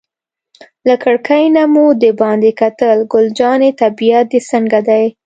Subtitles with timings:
[0.87, 5.05] له کړکۍ نه مو دباندې کتل، ګل جانې طبیعت دې څنګه دی؟